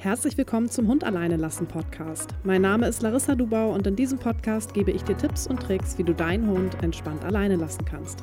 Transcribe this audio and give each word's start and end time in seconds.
Herzlich 0.00 0.38
willkommen 0.38 0.70
zum 0.70 0.86
Hund 0.86 1.02
alleine 1.02 1.34
lassen 1.34 1.66
Podcast. 1.66 2.30
Mein 2.44 2.62
Name 2.62 2.86
ist 2.86 3.02
Larissa 3.02 3.34
Dubau 3.34 3.74
und 3.74 3.84
in 3.84 3.96
diesem 3.96 4.16
Podcast 4.16 4.72
gebe 4.72 4.92
ich 4.92 5.02
dir 5.02 5.16
Tipps 5.16 5.48
und 5.48 5.60
Tricks, 5.60 5.98
wie 5.98 6.04
du 6.04 6.14
deinen 6.14 6.48
Hund 6.48 6.80
entspannt 6.84 7.24
alleine 7.24 7.56
lassen 7.56 7.84
kannst. 7.84 8.22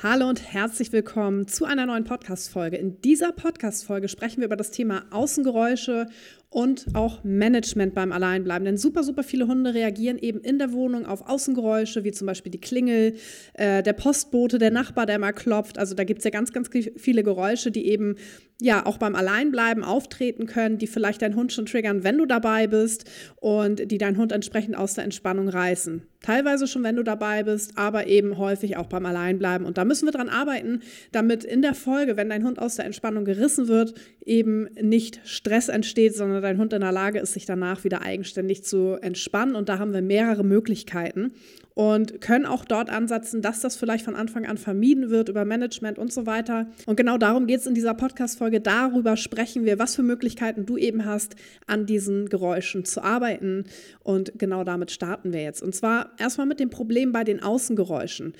Hallo 0.00 0.28
und 0.28 0.52
herzlich 0.52 0.92
willkommen 0.92 1.46
zu 1.46 1.64
einer 1.64 1.86
neuen 1.86 2.02
Podcast-Folge. 2.02 2.76
In 2.76 3.00
dieser 3.02 3.30
Podcast-Folge 3.30 4.08
sprechen 4.08 4.38
wir 4.38 4.46
über 4.46 4.56
das 4.56 4.72
Thema 4.72 5.04
Außengeräusche 5.10 6.06
und 6.50 6.86
auch 6.94 7.22
Management 7.22 7.94
beim 7.94 8.10
Alleinbleiben. 8.10 8.64
Denn 8.64 8.76
super, 8.76 9.04
super 9.04 9.22
viele 9.22 9.46
Hunde 9.46 9.74
reagieren 9.74 10.18
eben 10.18 10.40
in 10.40 10.58
der 10.58 10.72
Wohnung 10.72 11.06
auf 11.06 11.28
Außengeräusche, 11.28 12.02
wie 12.02 12.10
zum 12.10 12.26
Beispiel 12.26 12.50
die 12.50 12.60
Klingel, 12.60 13.14
äh, 13.54 13.82
der 13.84 13.92
Postbote, 13.92 14.58
der 14.58 14.72
Nachbar, 14.72 15.06
der 15.06 15.20
mal 15.20 15.32
klopft. 15.32 15.78
Also 15.78 15.94
da 15.94 16.02
gibt 16.02 16.18
es 16.18 16.24
ja 16.24 16.30
ganz, 16.30 16.52
ganz 16.52 16.68
viele 16.96 17.22
Geräusche, 17.22 17.70
die 17.70 17.86
eben 17.86 18.16
ja 18.62 18.86
auch 18.86 18.96
beim 18.96 19.16
Alleinbleiben 19.16 19.82
auftreten 19.82 20.46
können, 20.46 20.78
die 20.78 20.86
vielleicht 20.86 21.20
deinen 21.20 21.34
Hund 21.34 21.52
schon 21.52 21.66
triggern, 21.66 22.04
wenn 22.04 22.16
du 22.16 22.26
dabei 22.26 22.68
bist 22.68 23.10
und 23.40 23.90
die 23.90 23.98
deinen 23.98 24.16
Hund 24.16 24.30
entsprechend 24.30 24.76
aus 24.76 24.94
der 24.94 25.04
Entspannung 25.04 25.48
reißen. 25.48 26.02
Teilweise 26.22 26.68
schon, 26.68 26.84
wenn 26.84 26.94
du 26.94 27.02
dabei 27.02 27.42
bist, 27.42 27.76
aber 27.76 28.06
eben 28.06 28.38
häufig 28.38 28.76
auch 28.76 28.86
beim 28.86 29.04
Alleinbleiben. 29.04 29.66
Und 29.66 29.78
da 29.78 29.84
müssen 29.84 30.06
wir 30.06 30.12
dran 30.12 30.28
arbeiten, 30.28 30.80
damit 31.10 31.42
in 31.42 31.62
der 31.62 31.74
Folge, 31.74 32.16
wenn 32.16 32.28
dein 32.28 32.44
Hund 32.44 32.60
aus 32.60 32.76
der 32.76 32.84
Entspannung 32.84 33.24
gerissen 33.24 33.66
wird, 33.66 33.94
eben 34.24 34.68
nicht 34.80 35.20
Stress 35.24 35.68
entsteht, 35.68 36.14
sondern 36.14 36.40
dein 36.40 36.58
Hund 36.58 36.72
in 36.72 36.82
der 36.82 36.92
Lage 36.92 37.18
ist, 37.18 37.32
sich 37.32 37.46
danach 37.46 37.82
wieder 37.82 38.02
eigenständig 38.02 38.62
zu 38.62 38.96
entspannen. 39.02 39.56
Und 39.56 39.68
da 39.68 39.80
haben 39.80 39.92
wir 39.92 40.02
mehrere 40.02 40.44
Möglichkeiten 40.44 41.32
und 41.74 42.20
können 42.20 42.46
auch 42.46 42.64
dort 42.64 42.90
ansetzen, 42.90 43.42
dass 43.42 43.60
das 43.60 43.76
vielleicht 43.76 44.04
von 44.04 44.14
Anfang 44.14 44.46
an 44.46 44.58
vermieden 44.58 45.10
wird 45.10 45.28
über 45.28 45.44
Management 45.44 45.98
und 45.98 46.12
so 46.12 46.26
weiter. 46.26 46.66
Und 46.86 46.96
genau 46.96 47.18
darum 47.18 47.46
geht 47.46 47.60
es 47.60 47.66
in 47.66 47.74
dieser 47.74 47.94
Podcast-Folge. 47.94 48.60
Darüber 48.60 49.16
sprechen 49.16 49.64
wir, 49.64 49.78
was 49.78 49.96
für 49.96 50.02
Möglichkeiten 50.02 50.66
du 50.66 50.76
eben 50.76 51.04
hast, 51.04 51.36
an 51.66 51.86
diesen 51.86 52.28
Geräuschen 52.28 52.84
zu 52.84 53.02
arbeiten. 53.02 53.64
Und 54.00 54.38
genau 54.38 54.64
damit 54.64 54.90
starten 54.90 55.32
wir 55.32 55.42
jetzt. 55.42 55.62
Und 55.62 55.74
zwar 55.74 56.10
erstmal 56.18 56.46
mit 56.46 56.60
dem 56.60 56.70
Problem 56.70 57.12
bei 57.12 57.24
den 57.24 57.42
Außengeräuschen. 57.42 58.34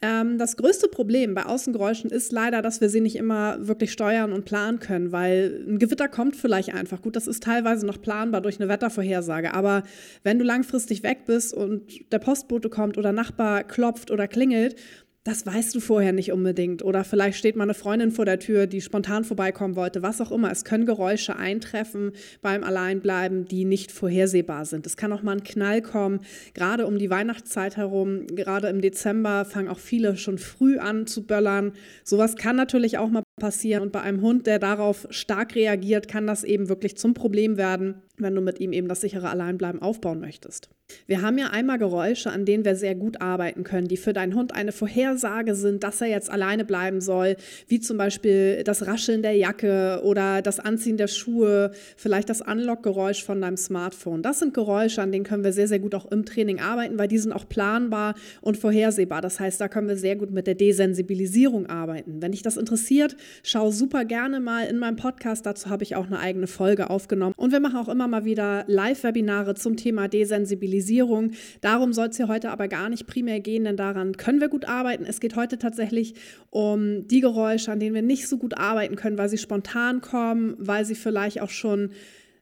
Ähm, 0.00 0.38
das 0.38 0.56
größte 0.56 0.88
Problem 0.88 1.34
bei 1.34 1.44
Außengeräuschen 1.44 2.10
ist 2.10 2.32
leider, 2.32 2.62
dass 2.62 2.80
wir 2.80 2.88
sie 2.88 3.00
nicht 3.00 3.16
immer 3.16 3.66
wirklich 3.66 3.92
steuern 3.92 4.32
und 4.32 4.44
planen 4.44 4.78
können, 4.78 5.12
weil 5.12 5.64
ein 5.66 5.78
Gewitter 5.78 6.08
kommt 6.08 6.36
vielleicht 6.36 6.74
einfach. 6.74 7.02
Gut, 7.02 7.16
das 7.16 7.26
ist 7.26 7.42
teilweise 7.42 7.86
noch 7.86 8.00
planbar 8.00 8.40
durch 8.40 8.60
eine 8.60 8.68
Wettervorhersage, 8.68 9.54
aber 9.54 9.82
wenn 10.22 10.38
du 10.38 10.44
langfristig 10.44 11.02
weg 11.02 11.24
bist 11.26 11.52
und 11.52 12.12
der 12.12 12.18
Postbote 12.18 12.68
kommt 12.68 12.98
oder 12.98 13.12
Nachbar 13.12 13.64
klopft 13.64 14.10
oder 14.10 14.28
klingelt, 14.28 14.76
das 15.24 15.44
weißt 15.44 15.74
du 15.74 15.80
vorher 15.80 16.12
nicht 16.12 16.32
unbedingt. 16.32 16.82
Oder 16.82 17.04
vielleicht 17.04 17.38
steht 17.38 17.54
mal 17.54 17.64
eine 17.64 17.74
Freundin 17.74 18.10
vor 18.10 18.24
der 18.24 18.38
Tür, 18.38 18.66
die 18.66 18.80
spontan 18.80 19.24
vorbeikommen 19.24 19.76
wollte, 19.76 20.02
was 20.02 20.20
auch 20.20 20.32
immer. 20.32 20.50
Es 20.50 20.64
können 20.64 20.86
Geräusche 20.86 21.36
eintreffen 21.36 22.12
beim 22.40 22.64
Alleinbleiben, 22.64 23.44
die 23.44 23.64
nicht 23.64 23.92
vorhersehbar 23.92 24.64
sind. 24.64 24.86
Es 24.86 24.96
kann 24.96 25.12
auch 25.12 25.22
mal 25.22 25.32
ein 25.32 25.44
Knall 25.44 25.82
kommen, 25.82 26.20
gerade 26.54 26.86
um 26.86 26.98
die 26.98 27.10
Weihnachtszeit 27.10 27.76
herum. 27.76 28.26
Gerade 28.28 28.68
im 28.68 28.80
Dezember 28.80 29.44
fangen 29.44 29.68
auch 29.68 29.80
viele 29.80 30.16
schon 30.16 30.38
früh 30.38 30.78
an 30.78 31.06
zu 31.06 31.26
böllern. 31.26 31.72
Sowas 32.04 32.36
kann 32.36 32.56
natürlich 32.56 32.96
auch 32.96 33.10
mal 33.10 33.22
passieren. 33.38 33.82
Und 33.82 33.92
bei 33.92 34.00
einem 34.00 34.22
Hund, 34.22 34.46
der 34.46 34.58
darauf 34.58 35.06
stark 35.10 35.54
reagiert, 35.54 36.08
kann 36.08 36.26
das 36.26 36.42
eben 36.42 36.68
wirklich 36.68 36.96
zum 36.96 37.12
Problem 37.12 37.56
werden, 37.58 38.02
wenn 38.22 38.34
du 38.34 38.40
mit 38.40 38.60
ihm 38.60 38.72
eben 38.72 38.88
das 38.88 39.00
sichere 39.00 39.28
Alleinbleiben 39.28 39.82
aufbauen 39.82 40.20
möchtest. 40.20 40.70
Wir 41.06 41.20
haben 41.20 41.36
ja 41.36 41.48
einmal 41.48 41.78
Geräusche, 41.78 42.30
an 42.30 42.46
denen 42.46 42.64
wir 42.64 42.74
sehr 42.74 42.94
gut 42.94 43.20
arbeiten 43.20 43.62
können, 43.62 43.88
die 43.88 43.98
für 43.98 44.14
deinen 44.14 44.34
Hund 44.34 44.54
eine 44.54 44.72
Vorhersage 44.72 45.54
sind, 45.54 45.84
dass 45.84 46.00
er 46.00 46.06
jetzt 46.06 46.30
alleine 46.30 46.64
bleiben 46.64 47.02
soll, 47.02 47.36
wie 47.66 47.78
zum 47.78 47.98
Beispiel 47.98 48.62
das 48.64 48.86
Rascheln 48.86 49.22
der 49.22 49.34
Jacke 49.34 50.00
oder 50.02 50.40
das 50.40 50.60
Anziehen 50.60 50.96
der 50.96 51.08
Schuhe, 51.08 51.72
vielleicht 51.96 52.30
das 52.30 52.40
Unlock-Geräusch 52.40 53.22
von 53.22 53.40
deinem 53.40 53.58
Smartphone. 53.58 54.22
Das 54.22 54.38
sind 54.38 54.54
Geräusche, 54.54 55.02
an 55.02 55.12
denen 55.12 55.24
können 55.24 55.44
wir 55.44 55.52
sehr, 55.52 55.68
sehr 55.68 55.78
gut 55.78 55.94
auch 55.94 56.10
im 56.10 56.24
Training 56.24 56.58
arbeiten, 56.58 56.98
weil 56.98 57.08
die 57.08 57.18
sind 57.18 57.32
auch 57.32 57.46
planbar 57.48 58.14
und 58.40 58.56
vorhersehbar. 58.56 59.20
Das 59.20 59.40
heißt, 59.40 59.60
da 59.60 59.68
können 59.68 59.88
wir 59.88 59.96
sehr 59.96 60.16
gut 60.16 60.30
mit 60.30 60.46
der 60.46 60.54
Desensibilisierung 60.54 61.66
arbeiten. 61.66 62.22
Wenn 62.22 62.32
dich 62.32 62.42
das 62.42 62.56
interessiert, 62.56 63.14
schau 63.42 63.70
super 63.70 64.06
gerne 64.06 64.40
mal 64.40 64.64
in 64.66 64.78
meinem 64.78 64.96
Podcast. 64.96 65.44
Dazu 65.44 65.68
habe 65.68 65.82
ich 65.82 65.96
auch 65.96 66.06
eine 66.06 66.18
eigene 66.18 66.46
Folge 66.46 66.88
aufgenommen. 66.88 67.34
Und 67.36 67.52
wir 67.52 67.60
machen 67.60 67.76
auch 67.76 67.88
immer 67.88 68.07
mal 68.08 68.24
wieder 68.24 68.64
Live-Webinare 68.66 69.54
zum 69.54 69.76
Thema 69.76 70.08
Desensibilisierung. 70.08 71.32
Darum 71.60 71.92
soll 71.92 72.08
es 72.08 72.16
hier 72.16 72.28
heute 72.28 72.50
aber 72.50 72.68
gar 72.68 72.88
nicht 72.88 73.06
primär 73.06 73.40
gehen, 73.40 73.64
denn 73.64 73.76
daran 73.76 74.16
können 74.16 74.40
wir 74.40 74.48
gut 74.48 74.66
arbeiten. 74.66 75.04
Es 75.04 75.20
geht 75.20 75.36
heute 75.36 75.58
tatsächlich 75.58 76.14
um 76.50 77.06
die 77.08 77.20
Geräusche, 77.20 77.72
an 77.72 77.80
denen 77.80 77.94
wir 77.94 78.02
nicht 78.02 78.28
so 78.28 78.38
gut 78.38 78.56
arbeiten 78.56 78.96
können, 78.96 79.18
weil 79.18 79.28
sie 79.28 79.38
spontan 79.38 80.00
kommen, 80.00 80.56
weil 80.58 80.84
sie 80.84 80.94
vielleicht 80.94 81.40
auch 81.40 81.50
schon 81.50 81.90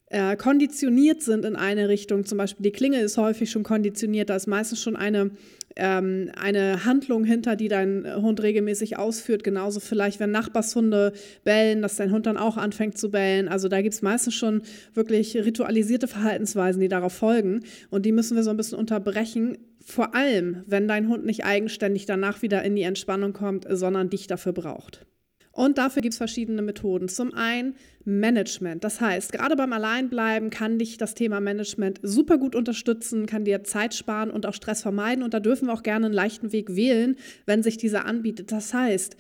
äh, 0.09 0.37
konditioniert 0.37 1.23
sind 1.23 1.45
in 1.45 1.57
eine 1.57 1.89
Richtung. 1.89 2.25
Zum 2.25 2.39
Beispiel 2.39 2.63
die 2.63 2.73
Klinge 2.73 3.01
ist 3.01 3.17
häufig 3.17 3.51
schon 3.51 3.65
konditioniert. 3.65 4.31
Da 4.31 4.37
ist 4.37 4.47
meistens 4.47 4.81
schon 4.81 4.97
eine, 4.97 5.31
ähm, 5.77 6.31
eine 6.41 6.85
Handlung 6.85 7.25
hinter, 7.25 7.55
die 7.55 7.69
dein 7.69 8.07
Hund 8.17 8.43
regelmäßig 8.43 8.99
ausführt. 8.99 9.45
Genauso 9.45 9.81
vielleicht, 9.81 10.19
wenn 10.21 10.31
Nachbarshunde 10.31 11.13
bellen, 11.45 11.83
dass 11.83 11.97
dein 11.97 12.11
Hund 12.11 12.27
dann 12.27 12.37
auch 12.37 12.57
anfängt 12.57 12.99
zu 12.99 13.11
bellen. 13.11 13.49
Also 13.49 13.69
da 13.69 13.83
gibt 13.83 13.95
es 13.95 14.03
meistens 14.03 14.35
schon 14.35 14.63
wirklich 14.95 15.37
ritualisierte 15.37 16.09
Verhaltensweisen, 16.09 16.81
die 16.81 16.89
darauf 16.89 17.13
folgen. 17.13 17.61
Und 17.91 18.07
die 18.07 18.13
müssen 18.13 18.37
wir 18.37 18.43
so 18.43 18.51
ein 18.51 18.57
bisschen 18.57 18.79
unterbrechen. 18.79 19.59
Vor 19.85 20.15
allem, 20.15 20.65
wenn 20.67 20.89
dein 20.89 21.09
Hund 21.09 21.25
nicht 21.25 21.45
eigenständig 21.45 22.07
danach 22.07 22.43
wieder 22.43 22.63
in 22.65 22.75
die 22.75 22.83
Entspannung 22.83 23.33
kommt, 23.33 23.67
sondern 23.69 24.11
dich 24.11 24.27
dafür 24.27 24.53
braucht. 24.53 25.07
Und 25.57 25.79
dafür 25.79 26.03
gibt 26.03 26.13
es 26.13 26.19
verschiedene 26.19 26.61
Methoden. 26.61 27.09
Zum 27.09 27.33
einen 27.33 27.77
Management. 28.05 28.85
Das 28.85 29.01
heißt, 29.01 29.33
gerade 29.33 29.57
beim 29.57 29.73
Alleinbleiben 29.73 30.51
kann 30.51 30.79
dich 30.79 30.99
das 30.99 31.15
Thema 31.15 31.41
Management 31.41 31.99
super 32.03 32.37
gut 32.37 32.55
unterstützen, 32.55 33.25
kann 33.25 33.45
dir 33.47 33.65
Zeit 33.65 33.95
sparen 33.95 34.31
und 34.31 34.45
auch 34.45 34.53
Stress 34.53 34.83
vermeiden. 34.83 35.25
Und 35.25 35.33
da 35.33 35.41
dürfen 35.41 35.69
wir 35.69 35.73
auch 35.73 35.83
gerne 35.83 36.07
einen 36.07 36.15
leichten 36.15 36.53
Weg 36.53 36.77
wählen, 36.77 37.17
wenn 37.47 37.63
sich 37.63 37.79
dieser 37.79 38.05
anbietet. 38.05 38.53
Das 38.53 38.75
heißt, 38.75 39.17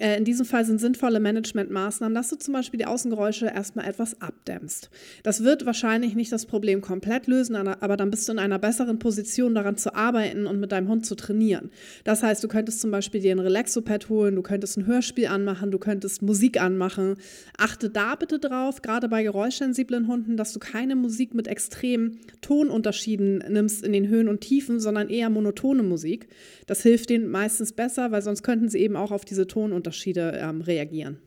in 0.00 0.24
diesem 0.24 0.46
Fall 0.46 0.64
sind 0.64 0.80
sinnvolle 0.80 1.20
Managementmaßnahmen, 1.20 2.14
dass 2.14 2.30
du 2.30 2.36
zum 2.36 2.54
Beispiel 2.54 2.78
die 2.78 2.86
Außengeräusche 2.86 3.48
erstmal 3.48 3.86
etwas 3.86 4.18
abdämmst. 4.22 4.88
Das 5.24 5.44
wird 5.44 5.66
wahrscheinlich 5.66 6.14
nicht 6.14 6.32
das 6.32 6.46
Problem 6.46 6.80
komplett 6.80 7.26
lösen, 7.26 7.54
aber 7.54 7.98
dann 7.98 8.10
bist 8.10 8.26
du 8.26 8.32
in 8.32 8.38
einer 8.38 8.58
besseren 8.58 8.98
Position, 8.98 9.54
daran 9.54 9.76
zu 9.76 9.94
arbeiten 9.94 10.46
und 10.46 10.58
mit 10.58 10.72
deinem 10.72 10.88
Hund 10.88 11.04
zu 11.04 11.16
trainieren. 11.16 11.70
Das 12.04 12.22
heißt, 12.22 12.42
du 12.42 12.48
könntest 12.48 12.80
zum 12.80 12.90
Beispiel 12.90 13.20
dir 13.20 13.32
ein 13.32 13.40
Relaxopad 13.40 14.08
holen, 14.08 14.36
du 14.36 14.42
könntest 14.42 14.78
ein 14.78 14.86
Hörspiel 14.86 15.26
anmachen, 15.26 15.70
du 15.70 15.78
könntest 15.78 16.22
Musik 16.22 16.58
anmachen. 16.58 17.16
Achte 17.58 17.90
da 17.90 18.14
bitte 18.14 18.38
drauf, 18.38 18.80
gerade 18.80 19.06
bei 19.06 19.22
geräuschsensiblen 19.22 20.08
Hunden, 20.08 20.38
dass 20.38 20.54
du 20.54 20.60
keine 20.60 20.96
Musik 20.96 21.34
mit 21.34 21.46
extremen 21.46 22.20
Tonunterschieden 22.40 23.44
nimmst 23.50 23.84
in 23.84 23.92
den 23.92 24.08
Höhen 24.08 24.28
und 24.28 24.40
Tiefen, 24.40 24.80
sondern 24.80 25.10
eher 25.10 25.28
monotone 25.28 25.82
Musik. 25.82 26.28
Das 26.66 26.82
hilft 26.82 27.10
denen 27.10 27.28
meistens 27.30 27.74
besser, 27.74 28.12
weil 28.12 28.22
sonst 28.22 28.42
könnten 28.42 28.70
sie 28.70 28.78
eben 28.78 28.96
auch 28.96 29.10
auf 29.10 29.26
diese 29.26 29.46
Tonunterschiede 29.46 29.89
Unterschiede 29.90 30.38
ähm, 30.40 30.60
reagieren. 30.60 31.18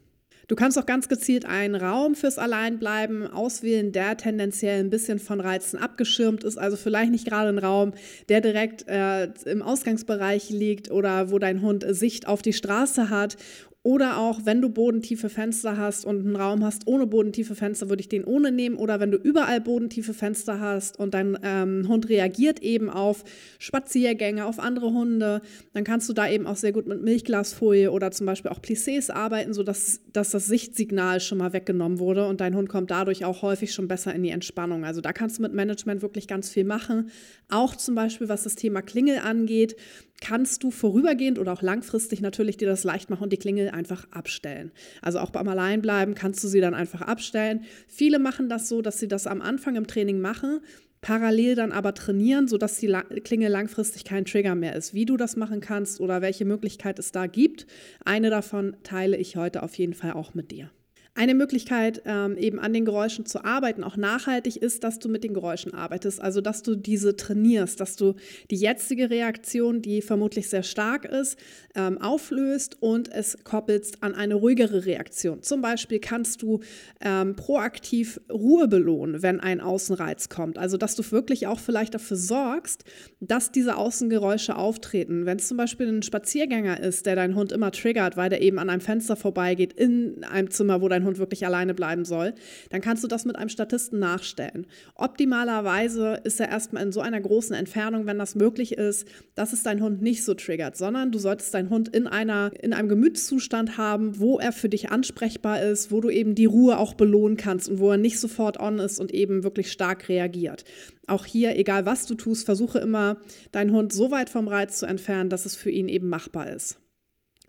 Du 0.48 0.56
kannst 0.56 0.78
auch 0.78 0.86
ganz 0.86 1.08
gezielt 1.08 1.46
einen 1.46 1.76
Raum 1.76 2.16
fürs 2.16 2.38
Alleinbleiben 2.38 3.28
auswählen, 3.28 3.92
der 3.92 4.18
tendenziell 4.18 4.80
ein 4.80 4.90
bisschen 4.90 5.20
von 5.20 5.40
Reizen 5.40 5.80
abgeschirmt 5.80 6.44
ist. 6.44 6.58
Also 6.58 6.76
vielleicht 6.76 7.12
nicht 7.12 7.26
gerade 7.26 7.50
ein 7.50 7.58
Raum, 7.58 7.94
der 8.30 8.42
direkt 8.42 8.88
äh, 8.88 9.26
im 9.46 9.62
Ausgangsbereich 9.62 10.50
liegt 10.50 10.92
oder 10.92 11.32
wo 11.32 11.40
dein 11.40 11.62
Hund 11.62 11.86
Sicht 11.90 12.28
auf 12.28 12.42
die 12.42 12.54
Straße 12.54 13.10
hat 13.10 13.38
oder 13.84 14.18
auch, 14.18 14.46
wenn 14.46 14.62
du 14.62 14.70
bodentiefe 14.70 15.28
Fenster 15.28 15.76
hast 15.76 16.06
und 16.06 16.26
einen 16.26 16.38
Raum 16.38 16.64
hast 16.64 16.88
ohne 16.88 17.06
bodentiefe 17.06 17.54
Fenster, 17.54 17.90
würde 17.90 18.00
ich 18.00 18.08
den 18.08 18.24
ohne 18.24 18.50
nehmen. 18.50 18.78
Oder 18.78 19.02
wenn 19.02 19.12
du 19.12 19.18
überall 19.18 19.60
bodentiefe 19.60 20.14
Fenster 20.14 20.62
hast 20.62 20.98
und 20.98 21.14
dein 21.14 21.38
ähm, 21.44 21.86
Hund 21.90 22.08
reagiert 22.08 22.62
eben 22.62 22.90
auf 22.90 23.26
Spaziergänge, 23.60 24.46
auf 24.46 24.60
andere 24.60 24.94
Hunde, 24.94 25.42
dann 25.74 25.84
kannst 25.84 26.08
du 26.08 26.14
da 26.14 26.30
eben 26.30 26.48
auch 26.48 26.56
sehr 26.56 26.72
gut 26.72 26.88
mit 26.88 27.04
Milchglasfolie 27.04 27.92
oder 27.92 28.12
zum 28.12 28.26
Beispiel 28.26 28.52
auch 28.52 28.62
Plissés 28.62 29.12
arbeiten, 29.12 29.54
sodass 29.54 30.00
dass 30.14 30.32
das 30.32 30.46
Sichtsignal 30.46 31.20
schon 31.20 31.40
mal 31.40 31.52
weggenommen 31.52 32.00
wurde 32.00 32.28
und 32.28 32.40
dein 32.40 32.56
Hund 32.56 32.70
kommt 32.70 32.90
dadurch 32.90 33.26
auch 33.26 33.42
häufig 33.42 33.74
schon 33.74 33.90
besser 33.90 34.16
in 34.16 34.24
die 34.24 34.30
Entspannung. 34.30 34.86
Also 34.86 35.02
da 35.02 35.12
kannst 35.12 35.40
du 35.40 35.42
mit 35.42 35.54
Management 35.54 36.02
wirklich 36.02 36.30
ganz 36.30 36.50
viel 36.50 36.64
machen. 36.64 37.10
Auch 37.50 37.76
zum 37.76 37.96
Beispiel, 37.96 38.30
was 38.30 38.44
das 38.44 38.56
Thema 38.56 38.82
Klingel 38.82 39.18
angeht 39.18 39.76
kannst 40.24 40.64
du 40.64 40.72
vorübergehend 40.72 41.38
oder 41.38 41.52
auch 41.52 41.62
langfristig 41.62 42.22
natürlich 42.22 42.56
dir 42.56 42.68
das 42.68 42.86
leicht 42.86 43.10
machen 43.10 43.24
und 43.24 43.34
die 43.34 43.38
Klingel 43.38 43.70
einfach 43.70 44.08
abstellen. 44.12 44.72
Also 45.02 45.20
auch 45.20 45.32
beim 45.32 45.50
Alleinbleiben 45.50 46.16
kannst 46.16 46.42
du 46.44 46.48
sie 46.48 46.62
dann 46.62 46.74
einfach 46.74 47.02
abstellen. 47.02 47.66
Viele 47.90 48.20
machen 48.20 48.48
das 48.48 48.70
so, 48.70 48.82
dass 48.82 49.00
sie 49.00 49.10
das 49.10 49.28
am 49.28 49.42
Anfang 49.42 49.76
im 49.76 49.86
Training 49.86 50.22
machen, 50.22 50.62
parallel 51.02 51.56
dann 51.56 51.74
aber 51.74 51.94
trainieren, 51.94 52.48
sodass 52.48 52.80
die 52.80 52.88
Klingel 53.26 53.52
langfristig 53.52 54.06
kein 54.06 54.24
Trigger 54.24 54.56
mehr 54.56 54.78
ist. 54.78 54.94
Wie 54.94 55.06
du 55.06 55.18
das 55.18 55.36
machen 55.36 55.60
kannst 55.60 56.00
oder 56.00 56.22
welche 56.22 56.46
Möglichkeit 56.46 57.00
es 57.00 57.12
da 57.12 57.28
gibt, 57.28 57.68
eine 58.06 58.30
davon 58.30 58.78
teile 58.84 59.18
ich 59.18 59.36
heute 59.36 59.62
auf 59.62 59.76
jeden 59.76 59.94
Fall 59.94 60.14
auch 60.14 60.34
mit 60.34 60.52
dir. 60.52 60.72
Eine 61.16 61.36
Möglichkeit, 61.36 62.02
ähm, 62.06 62.38
eben 62.38 62.58
an 62.60 62.74
den 62.74 62.86
Geräuschen 62.86 63.28
zu 63.28 63.46
arbeiten, 63.46 63.84
auch 63.84 63.98
nachhaltig, 63.98 64.58
ist, 64.58 64.84
dass 64.84 64.98
du 64.98 65.10
mit 65.10 65.24
den 65.24 65.36
Geräuschen 65.36 65.72
arbeitest. 65.72 66.20
Also, 66.20 66.42
dass 66.42 66.64
du 66.64 66.76
diese 66.76 67.16
trainierst, 67.16 67.80
dass 67.80 67.96
du 67.96 68.16
die 68.50 68.56
jetzige 68.56 69.12
Reaktion, 69.12 69.84
die 69.84 70.02
vermutlich 70.02 70.50
sehr 70.50 70.64
stark 70.64 71.06
ist, 71.06 71.38
ähm, 71.76 72.00
auflöst 72.02 72.82
und 72.82 73.12
es 73.12 73.38
koppelst 73.44 74.02
an 74.02 74.16
eine 74.16 74.34
ruhigere 74.34 74.88
Reaktion. 74.88 75.44
Zum 75.44 75.62
Beispiel 75.62 76.00
kannst 76.00 76.42
du 76.42 76.62
ähm, 77.00 77.36
proaktiv 77.36 78.20
Ruhe 78.32 78.68
belohnen, 78.68 79.22
wenn 79.22 79.40
ein 79.40 79.62
Außenreiz 79.62 80.30
kommt. 80.30 80.58
Also, 80.58 80.78
dass 80.78 80.96
du 80.96 81.04
wirklich 81.12 81.46
auch 81.46 81.60
vielleicht 81.60 81.94
dafür 81.94 82.18
sorgst, 82.18 82.86
dass 83.20 83.52
diese 83.52 83.78
Außengeräusche 83.78 84.56
auftreten. 84.56 85.28
Wenn 85.28 85.38
es 85.38 85.48
zum 85.48 85.58
Beispiel 85.58 85.88
ein 85.90 86.02
Spaziergänger 86.02 86.80
ist, 86.80 87.06
der 87.06 87.16
deinen 87.16 87.36
Hund 87.36 87.52
immer 87.52 87.72
triggert, 87.72 88.18
weil 88.18 88.32
der 88.32 88.42
eben 88.42 88.58
an 88.58 88.72
einem 88.72 88.82
Fenster 88.82 89.16
vorbeigeht, 89.16 89.74
in 89.74 90.24
einem 90.24 90.50
Zimmer, 90.50 90.82
wo 90.82 90.88
dein 90.88 91.03
dein 91.04 91.08
Hund 91.08 91.20
wirklich 91.20 91.46
alleine 91.46 91.74
bleiben 91.74 92.06
soll, 92.06 92.34
dann 92.70 92.82
kannst 92.82 93.04
du 93.04 93.08
das 93.08 93.26
mit 93.26 93.36
einem 93.36 93.50
Statisten 93.50 94.00
nachstellen. 94.00 94.66
Optimalerweise 94.96 96.22
ist 96.24 96.40
er 96.40 96.50
erstmal 96.50 96.84
in 96.84 96.92
so 96.92 97.02
einer 97.02 97.20
großen 97.20 97.56
Entfernung, 97.56 98.06
wenn 98.06 98.18
das 98.18 98.36
möglich 98.36 98.74
ist, 98.74 99.08
dass 99.36 99.54
es 99.54 99.64
dein 99.64 99.82
Hund 99.82 100.02
nicht 100.02 100.24
so 100.24 100.34
triggert, 100.34 100.78
sondern 100.78 101.12
du 101.12 101.20
solltest 101.20 101.54
deinen 101.54 101.70
Hund 101.70 101.90
in, 101.90 102.08
einer, 102.08 102.52
in 102.62 102.74
einem 102.74 102.90
Gemütszustand 102.90 103.78
haben, 103.78 104.20
wo 104.20 104.40
er 104.40 104.52
für 104.52 104.70
dich 104.70 104.92
ansprechbar 104.92 105.62
ist, 105.62 105.92
wo 105.92 106.02
du 106.02 106.10
eben 106.10 106.36
die 106.36 106.46
Ruhe 106.46 106.78
auch 106.78 106.94
belohnen 106.94 107.38
kannst 107.38 107.70
und 107.70 107.80
wo 107.80 107.92
er 107.92 107.98
nicht 107.98 108.20
sofort 108.20 108.60
on 108.60 108.80
ist 108.80 109.00
und 109.00 109.14
eben 109.14 109.44
wirklich 109.44 109.72
stark 109.72 110.10
reagiert. 110.10 110.64
Auch 111.08 111.26
hier, 111.26 111.58
egal 111.58 111.86
was 111.86 112.06
du 112.06 112.16
tust, 112.16 112.46
versuche 112.46 112.80
immer, 112.80 113.18
deinen 113.52 113.72
Hund 113.72 113.92
so 113.92 114.12
weit 114.12 114.30
vom 114.30 114.48
Reiz 114.48 114.80
zu 114.80 114.86
entfernen, 114.86 115.30
dass 115.30 115.46
es 115.46 115.56
für 115.56 115.70
ihn 115.70 115.90
eben 115.90 116.08
machbar 116.08 116.50
ist. 116.50 116.78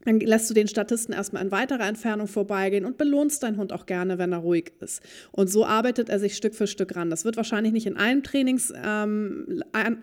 Dann 0.05 0.21
lässt 0.21 0.51
du 0.51 0.55
den 0.55 0.69
Statisten 0.69 1.15
erstmal 1.15 1.43
in 1.43 1.51
weiterer 1.51 1.87
Entfernung 1.87 2.27
vorbeigehen 2.27 2.85
und 2.85 2.99
belohnst 2.99 3.43
deinen 3.43 3.57
Hund 3.57 3.73
auch 3.73 3.87
gerne, 3.87 4.19
wenn 4.19 4.33
er 4.33 4.39
ruhig 4.39 4.73
ist. 4.81 5.03
Und 5.33 5.49
so 5.51 5.65
arbeitet 5.65 6.09
er 6.09 6.19
sich 6.19 6.37
Stück 6.37 6.55
für 6.55 6.67
Stück 6.67 6.97
ran. 6.97 7.11
Das 7.11 7.25
wird 7.25 7.37
wahrscheinlich 7.37 7.73
nicht 7.73 7.87
in, 7.87 7.97
einem 7.97 8.23
Trainings, 8.23 8.73
ähm, 8.85 9.63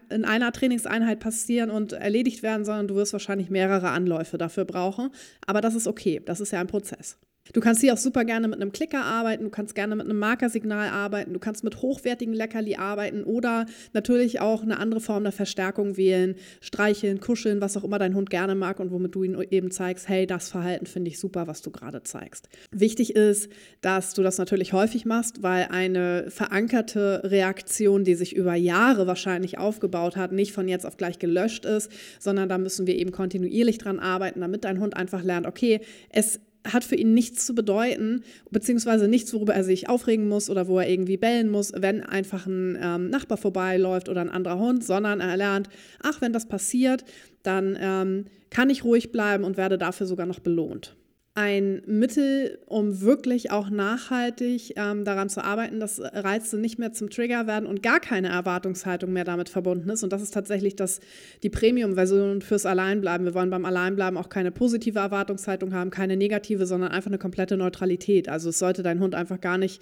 in 0.10 0.26
einer 0.26 0.52
Trainingseinheit 0.52 1.20
passieren 1.20 1.70
und 1.70 1.94
erledigt 1.94 2.44
werden, 2.44 2.66
sondern 2.66 2.88
du 2.88 2.96
wirst 2.96 3.14
wahrscheinlich 3.14 3.50
mehrere 3.50 3.90
Anläufe 3.90 4.38
dafür 4.38 4.66
brauchen. 4.66 5.10
Aber 5.46 5.62
das 5.62 5.76
ist 5.76 5.88
okay. 5.88 6.22
Das 6.24 6.40
ist 6.40 6.52
ja 6.52 6.60
ein 6.60 6.68
Prozess. 6.68 7.18
Du 7.54 7.60
kannst 7.60 7.82
hier 7.82 7.94
auch 7.94 7.98
super 7.98 8.24
gerne 8.24 8.48
mit 8.48 8.62
einem 8.62 8.72
Klicker 8.72 9.04
arbeiten, 9.04 9.44
du 9.44 9.50
kannst 9.50 9.76
gerne 9.76 9.96
mit 9.96 10.06
einem 10.06 10.20
Markersignal 10.20 10.90
arbeiten, 10.90 11.34
du 11.34 11.40
kannst 11.40 11.64
mit 11.64 11.82
hochwertigen 11.82 12.34
Leckerli 12.34 12.76
arbeiten 12.76 13.24
oder 13.24 13.66
natürlich 13.94 14.40
auch 14.40 14.62
eine 14.62 14.80
andere 14.80 15.02
Form 15.02 15.24
der 15.24 15.32
Verstärkung 15.32 15.98
wählen, 15.98 16.36
streicheln, 16.62 17.20
kuscheln, 17.20 17.60
was 17.60 17.76
auch 17.76 17.84
immer 17.84 18.00
dein 18.00 18.16
Hund 18.16 18.30
gerne 18.30 18.56
mag 18.56 18.80
und 18.80 18.92
womit 18.92 19.16
du 19.16 19.24
ihm 19.24 19.42
eben 19.50 19.72
zeigst, 19.72 20.08
hey, 20.08 20.28
das 20.28 20.50
Verhalten 20.50 20.86
finde 20.86 21.10
ich 21.10 21.20
super, 21.20 21.48
was 21.48 21.62
du 21.62 21.72
gerade 21.72 22.04
zeigst. 22.04 22.48
Wichtig 22.72 23.16
ist, 23.16 23.50
dass 23.82 24.14
du 24.14 24.22
das 24.22 24.38
natürlich 24.38 24.72
häufig 24.72 25.06
machst, 25.06 25.44
weil 25.44 25.68
eine 25.72 26.30
verankerte 26.30 27.22
Reaktion, 27.24 28.04
die 28.04 28.16
sich 28.16 28.36
über 28.36 28.54
Jahre 28.54 29.08
wahrscheinlich 29.08 29.58
aufgebaut 29.58 30.16
hat, 30.16 30.32
nicht 30.32 30.54
von 30.54 30.68
jetzt 30.68 30.86
auf 30.86 30.96
gleich 30.96 31.20
gelöscht 31.20 31.66
ist, 31.66 31.92
sondern 32.20 32.48
da 32.48 32.58
müssen 32.58 32.88
wir 32.88 32.96
eben 32.96 33.12
kontinuierlich 33.12 33.80
dran 33.80 34.00
arbeiten, 34.00 34.42
damit 34.42 34.64
dein 34.64 34.80
Hund 34.80 34.96
einfach 34.96 35.24
lernt, 35.24 35.48
okay, 35.48 35.82
es 36.10 36.40
hat 36.68 36.84
für 36.84 36.96
ihn 36.96 37.14
nichts 37.14 37.46
zu 37.46 37.56
bedeuten, 37.56 38.24
beziehungsweise 38.52 39.08
nichts, 39.08 39.34
worüber 39.34 39.54
er 39.54 39.64
sich 39.64 39.90
aufregen 39.90 40.28
muss 40.28 40.50
oder 40.50 40.68
wo 40.68 40.80
er 40.80 40.90
irgendwie 40.90 41.18
bellen 41.18 41.50
muss, 41.50 41.74
wenn 41.76 42.04
einfach 42.04 42.46
ein 42.46 42.78
ähm, 42.82 43.10
Nachbar 43.10 43.38
vorbeiläuft 43.38 44.10
oder 44.10 44.22
ein 44.22 44.30
anderer 44.30 44.60
Hund, 44.60 44.84
sondern 44.84 45.22
er 45.22 45.38
lernt, 45.38 45.70
ach, 46.04 46.22
wenn 46.22 46.34
das 46.34 46.48
passiert, 46.48 47.04
dann 47.44 47.78
ähm, 47.80 48.26
kann 48.50 48.70
ich 48.70 48.84
ruhig 48.84 49.12
bleiben 49.12 49.44
und 49.44 49.58
werde 49.58 49.78
dafür 49.78 50.06
sogar 50.06 50.26
noch 50.26 50.40
belohnt 50.40 50.96
ein 51.34 51.82
Mittel, 51.86 52.60
um 52.66 53.00
wirklich 53.00 53.52
auch 53.52 53.70
nachhaltig 53.70 54.74
ähm, 54.76 55.06
daran 55.06 55.30
zu 55.30 55.42
arbeiten, 55.42 55.80
dass 55.80 56.02
Reize 56.02 56.58
nicht 56.58 56.78
mehr 56.78 56.92
zum 56.92 57.10
Trigger 57.10 57.48
werden 57.48 57.68
und 57.68 57.82
gar 57.82 58.02
keine 58.02 58.28
Erwartungshaltung 58.28 59.14
mehr 59.14 59.24
damit 59.24 59.48
verbunden 59.48 59.90
ist. 59.90 60.04
Und 60.04 60.12
das 60.12 60.22
ist 60.22 60.34
tatsächlich 60.34 60.76
das, 60.76 61.00
die 61.42 61.50
Premium-Version 61.50 62.42
fürs 62.42 62.66
Alleinbleiben. 62.66 63.26
Wir 63.26 63.34
wollen 63.34 63.50
beim 63.50 63.64
Alleinbleiben 63.64 64.18
auch 64.18 64.28
keine 64.28 64.52
positive 64.52 65.00
Erwartungshaltung 65.00 65.74
haben, 65.74 65.90
keine 65.90 66.18
negative, 66.18 66.66
sondern 66.66 66.92
einfach 66.92 67.10
eine 67.10 67.18
komplette 67.18 67.56
Neutralität. 67.56 68.28
Also 68.28 68.50
es 68.50 68.60
sollte 68.60 68.84
dein 68.84 69.00
Hund 69.00 69.16
einfach 69.16 69.40
gar 69.40 69.58
nicht 69.58 69.82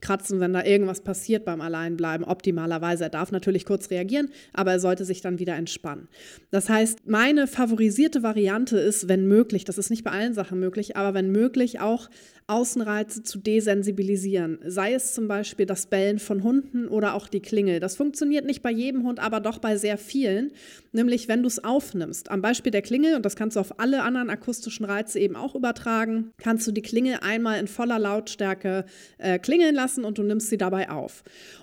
kratzen, 0.00 0.40
wenn 0.40 0.52
da 0.52 0.64
irgendwas 0.64 1.00
passiert 1.00 1.44
beim 1.44 1.60
Alleinbleiben. 1.60 2.26
Optimalerweise. 2.26 3.04
Er 3.04 3.10
darf 3.10 3.32
natürlich 3.32 3.64
kurz 3.64 3.90
reagieren, 3.90 4.30
aber 4.52 4.72
er 4.72 4.80
sollte 4.80 5.04
sich 5.04 5.20
dann 5.20 5.38
wieder 5.38 5.56
entspannen. 5.56 6.08
Das 6.50 6.68
heißt, 6.68 7.06
meine 7.06 7.46
favorisierte 7.46 8.22
Variante 8.22 8.78
ist, 8.78 9.08
wenn 9.08 9.26
möglich, 9.26 9.64
das 9.64 9.78
ist 9.78 9.90
nicht 9.90 10.04
bei 10.04 10.10
allen 10.10 10.34
Sachen 10.34 10.60
möglich, 10.60 10.96
aber 10.96 11.14
wenn 11.14 11.30
möglich 11.30 11.80
auch 11.80 12.08
Außenreize 12.48 13.22
zu 13.22 13.38
desensibilisieren. 13.38 14.58
Sei 14.64 14.94
es 14.94 15.12
zum 15.12 15.28
Beispiel 15.28 15.66
das 15.66 15.84
Bellen 15.86 16.18
von 16.18 16.42
Hunden 16.42 16.88
oder 16.88 17.12
auch 17.12 17.28
die 17.28 17.40
Klingel. 17.40 17.78
Das 17.78 17.94
funktioniert 17.94 18.46
nicht 18.46 18.62
bei 18.62 18.70
jedem 18.70 19.02
Hund, 19.02 19.20
aber 19.20 19.40
doch 19.40 19.58
bei 19.58 19.76
sehr 19.76 19.98
vielen. 19.98 20.52
Nämlich, 20.92 21.28
wenn 21.28 21.42
du 21.42 21.46
es 21.46 21.62
aufnimmst. 21.62 22.30
Am 22.30 22.40
Beispiel 22.40 22.72
der 22.72 22.80
Klingel, 22.80 23.16
und 23.16 23.26
das 23.26 23.36
kannst 23.36 23.56
du 23.56 23.60
auf 23.60 23.78
alle 23.78 24.02
anderen 24.02 24.30
akustischen 24.30 24.86
Reize 24.86 25.18
eben 25.18 25.36
auch 25.36 25.54
übertragen, 25.54 26.30
kannst 26.38 26.66
du 26.66 26.72
die 26.72 26.80
Klingel 26.80 27.18
einmal 27.20 27.60
in 27.60 27.68
voller 27.68 27.98
Lautstärke 27.98 28.86
äh, 29.18 29.38
klingeln 29.38 29.74
lassen 29.74 29.87
und 29.96 30.18
du 30.18 30.22
nimmst 30.22 30.48
sie 30.48 30.58
dabei 30.58 30.90
auf. 30.90 31.22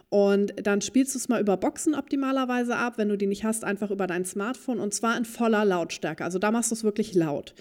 Und 0.10 0.54
dann 0.66 0.81
spielst 0.81 1.13
du 1.13 1.19
es 1.19 1.30
mal 1.30 1.42
über 1.42 1.57
Boxen 1.57 1.94
optimalerweise 1.94 2.75
ab, 2.75 2.94
wenn 2.98 3.10
du 3.10 3.18
die 3.18 3.27
nicht 3.27 3.44
hast, 3.44 3.63
einfach 3.63 3.92
über 3.92 4.07
dein 4.07 4.25
Smartphone 4.25 4.80
und 4.80 4.94
zwar 4.94 5.18
in 5.18 5.25
voller 5.25 5.66
Lautstärke. 5.66 6.24
Also 6.24 6.39
da 6.39 6.51
machst 6.51 6.72
du 6.72 6.75
es 6.75 6.83
wirklich 6.83 7.13
laut. 7.13 7.54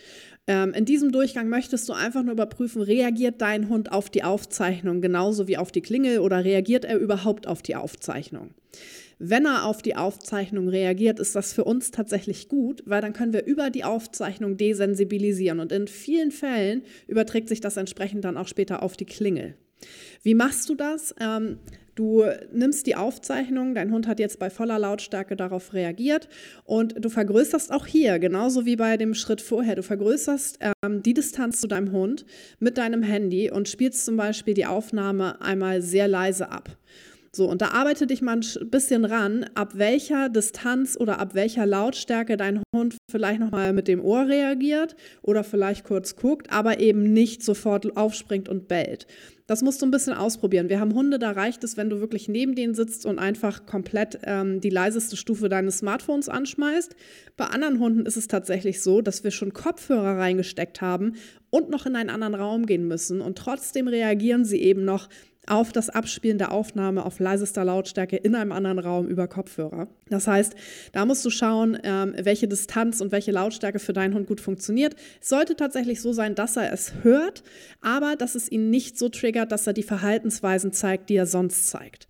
Ähm, 0.46 0.72
in 0.74 0.84
diesem 0.84 1.10
Durchgang 1.10 1.48
möchtest 1.48 1.88
du 1.88 1.94
einfach 1.94 2.22
nur 2.22 2.32
überprüfen, 2.32 2.82
reagiert 2.82 3.40
dein 3.40 3.68
Hund 3.68 3.92
auf 3.92 4.10
die 4.10 4.24
Aufzeichnung 4.24 5.00
genauso 5.00 5.48
wie 5.48 5.56
auf 5.56 5.72
die 5.72 5.80
Klingel 5.80 6.18
oder 6.18 6.44
reagiert 6.44 6.84
er 6.84 6.98
überhaupt 6.98 7.46
auf 7.46 7.62
die 7.62 7.76
Aufzeichnung? 7.76 8.54
Wenn 9.18 9.46
er 9.46 9.64
auf 9.64 9.80
die 9.80 9.96
Aufzeichnung 9.96 10.68
reagiert, 10.68 11.18
ist 11.18 11.34
das 11.34 11.52
für 11.52 11.64
uns 11.64 11.90
tatsächlich 11.90 12.48
gut, 12.48 12.82
weil 12.84 13.00
dann 13.00 13.12
können 13.12 13.32
wir 13.32 13.46
über 13.46 13.70
die 13.70 13.84
Aufzeichnung 13.84 14.56
desensibilisieren 14.56 15.60
und 15.60 15.72
in 15.72 15.88
vielen 15.88 16.30
Fällen 16.30 16.82
überträgt 17.06 17.48
sich 17.48 17.60
das 17.60 17.76
entsprechend 17.76 18.24
dann 18.24 18.36
auch 18.36 18.48
später 18.48 18.82
auf 18.82 18.96
die 18.96 19.06
Klingel. 19.06 19.54
Wie 20.22 20.34
machst 20.34 20.68
du 20.68 20.74
das? 20.74 21.14
Ähm, 21.20 21.58
Du 21.94 22.24
nimmst 22.52 22.88
die 22.88 22.96
Aufzeichnung, 22.96 23.74
dein 23.74 23.92
Hund 23.92 24.08
hat 24.08 24.18
jetzt 24.18 24.40
bei 24.40 24.50
voller 24.50 24.80
Lautstärke 24.80 25.36
darauf 25.36 25.74
reagiert 25.74 26.28
und 26.64 26.96
du 26.98 27.08
vergrößerst 27.08 27.70
auch 27.70 27.86
hier, 27.86 28.18
genauso 28.18 28.66
wie 28.66 28.74
bei 28.74 28.96
dem 28.96 29.14
Schritt 29.14 29.40
vorher, 29.40 29.76
du 29.76 29.84
vergrößerst 29.84 30.58
ähm, 30.84 31.04
die 31.04 31.14
Distanz 31.14 31.60
zu 31.60 31.68
deinem 31.68 31.92
Hund 31.92 32.26
mit 32.58 32.78
deinem 32.78 33.04
Handy 33.04 33.48
und 33.48 33.68
spielst 33.68 34.04
zum 34.04 34.16
Beispiel 34.16 34.54
die 34.54 34.66
Aufnahme 34.66 35.40
einmal 35.40 35.82
sehr 35.82 36.08
leise 36.08 36.50
ab. 36.50 36.76
So, 37.34 37.50
und 37.50 37.62
da 37.62 37.70
arbeite 37.70 38.06
dich 38.06 38.22
mal 38.22 38.36
ein 38.36 38.70
bisschen 38.70 39.04
ran, 39.04 39.44
ab 39.54 39.72
welcher 39.74 40.28
Distanz 40.28 40.96
oder 40.98 41.18
ab 41.18 41.34
welcher 41.34 41.66
Lautstärke 41.66 42.36
dein 42.36 42.62
Hund 42.72 42.96
vielleicht 43.10 43.40
nochmal 43.40 43.72
mit 43.72 43.88
dem 43.88 44.00
Ohr 44.00 44.28
reagiert 44.28 44.94
oder 45.20 45.42
vielleicht 45.42 45.84
kurz 45.84 46.14
guckt, 46.14 46.52
aber 46.52 46.78
eben 46.78 47.12
nicht 47.12 47.42
sofort 47.42 47.96
aufspringt 47.96 48.48
und 48.48 48.68
bellt. 48.68 49.08
Das 49.46 49.62
musst 49.62 49.82
du 49.82 49.86
ein 49.86 49.90
bisschen 49.90 50.14
ausprobieren. 50.14 50.68
Wir 50.68 50.80
haben 50.80 50.94
Hunde, 50.94 51.18
da 51.18 51.32
reicht 51.32 51.64
es, 51.64 51.76
wenn 51.76 51.90
du 51.90 52.00
wirklich 52.00 52.28
neben 52.28 52.54
denen 52.54 52.74
sitzt 52.74 53.04
und 53.04 53.18
einfach 53.18 53.66
komplett 53.66 54.20
ähm, 54.22 54.60
die 54.60 54.70
leiseste 54.70 55.16
Stufe 55.16 55.48
deines 55.48 55.78
Smartphones 55.78 56.28
anschmeißt. 56.28 56.94
Bei 57.36 57.46
anderen 57.46 57.78
Hunden 57.80 58.06
ist 58.06 58.16
es 58.16 58.28
tatsächlich 58.28 58.80
so, 58.80 59.02
dass 59.02 59.24
wir 59.24 59.32
schon 59.32 59.52
Kopfhörer 59.52 60.18
reingesteckt 60.18 60.80
haben 60.80 61.16
und 61.50 61.68
noch 61.68 61.84
in 61.84 61.96
einen 61.96 62.10
anderen 62.10 62.34
Raum 62.34 62.64
gehen 62.64 62.88
müssen 62.88 63.20
und 63.20 63.36
trotzdem 63.36 63.88
reagieren 63.88 64.44
sie 64.44 64.62
eben 64.62 64.84
noch 64.84 65.08
auf 65.46 65.72
das 65.72 65.90
Abspielen 65.90 66.38
der 66.38 66.52
Aufnahme 66.52 67.04
auf 67.04 67.18
leisester 67.18 67.64
Lautstärke 67.64 68.16
in 68.16 68.34
einem 68.34 68.52
anderen 68.52 68.78
Raum 68.78 69.06
über 69.06 69.28
Kopfhörer. 69.28 69.88
Das 70.08 70.26
heißt, 70.26 70.54
da 70.92 71.04
musst 71.04 71.24
du 71.24 71.30
schauen, 71.30 71.78
ähm, 71.82 72.14
welche 72.18 72.48
Distanz 72.48 73.00
und 73.00 73.12
welche 73.12 73.32
Lautstärke 73.32 73.78
für 73.78 73.92
deinen 73.92 74.14
Hund 74.14 74.26
gut 74.26 74.40
funktioniert. 74.40 74.96
Es 75.20 75.28
sollte 75.28 75.56
tatsächlich 75.56 76.00
so 76.00 76.12
sein, 76.12 76.34
dass 76.34 76.56
er 76.56 76.72
es 76.72 76.94
hört, 77.02 77.42
aber 77.80 78.16
dass 78.16 78.34
es 78.34 78.50
ihn 78.50 78.70
nicht 78.70 78.98
so 78.98 79.08
triggert, 79.08 79.52
dass 79.52 79.66
er 79.66 79.72
die 79.72 79.82
Verhaltensweisen 79.82 80.72
zeigt, 80.72 81.10
die 81.10 81.16
er 81.16 81.26
sonst 81.26 81.68
zeigt. 81.68 82.08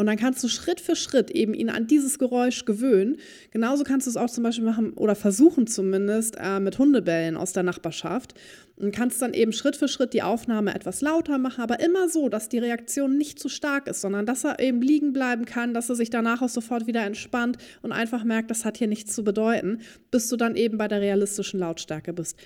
Und 0.00 0.06
dann 0.06 0.16
kannst 0.16 0.42
du 0.42 0.48
Schritt 0.48 0.80
für 0.80 0.96
Schritt 0.96 1.30
eben 1.30 1.52
ihn 1.52 1.68
an 1.68 1.86
dieses 1.86 2.18
Geräusch 2.18 2.64
gewöhnen. 2.64 3.18
Genauso 3.50 3.84
kannst 3.84 4.06
du 4.06 4.10
es 4.10 4.16
auch 4.16 4.30
zum 4.30 4.42
Beispiel 4.42 4.64
machen 4.64 4.94
oder 4.94 5.14
versuchen 5.14 5.66
zumindest 5.66 6.38
äh, 6.40 6.58
mit 6.58 6.78
Hundebällen 6.78 7.36
aus 7.36 7.52
der 7.52 7.64
Nachbarschaft. 7.64 8.32
Und 8.76 8.92
kannst 8.92 9.20
dann 9.20 9.34
eben 9.34 9.52
Schritt 9.52 9.76
für 9.76 9.88
Schritt 9.88 10.14
die 10.14 10.22
Aufnahme 10.22 10.74
etwas 10.74 11.02
lauter 11.02 11.36
machen, 11.36 11.60
aber 11.60 11.80
immer 11.80 12.08
so, 12.08 12.30
dass 12.30 12.48
die 12.48 12.56
Reaktion 12.56 13.18
nicht 13.18 13.38
zu 13.38 13.50
stark 13.50 13.88
ist, 13.88 14.00
sondern 14.00 14.24
dass 14.24 14.42
er 14.42 14.58
eben 14.58 14.80
liegen 14.80 15.12
bleiben 15.12 15.44
kann, 15.44 15.74
dass 15.74 15.90
er 15.90 15.96
sich 15.96 16.08
danach 16.08 16.40
auch 16.40 16.48
sofort 16.48 16.86
wieder 16.86 17.04
entspannt 17.04 17.58
und 17.82 17.92
einfach 17.92 18.24
merkt, 18.24 18.50
das 18.50 18.64
hat 18.64 18.78
hier 18.78 18.88
nichts 18.88 19.14
zu 19.14 19.22
bedeuten, 19.22 19.80
bis 20.10 20.30
du 20.30 20.36
dann 20.36 20.56
eben 20.56 20.78
bei 20.78 20.88
der 20.88 21.02
realistischen 21.02 21.60
Lautstärke 21.60 22.14
bist. 22.14 22.38